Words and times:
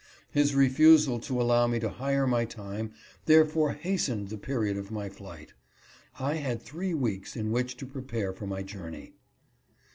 His 0.31 0.55
re 0.55 0.67
fusal 0.67 1.21
to 1.25 1.39
allow 1.39 1.67
me 1.67 1.79
to 1.79 1.87
hire 1.87 2.25
my 2.25 2.43
time 2.43 2.91
therefore 3.27 3.73
hastened 3.73 4.29
the 4.29 4.37
period 4.39 4.75
of 4.75 4.89
my 4.89 5.09
flight. 5.09 5.53
I 6.19 6.37
had 6.37 6.59
three 6.59 6.95
weeks 6.95 7.35
in 7.35 7.51
which 7.51 7.77
to 7.77 7.85
pre 7.85 8.01
pare 8.01 8.33
for 8.33 8.47
my 8.47 8.63
journey. 8.63 9.13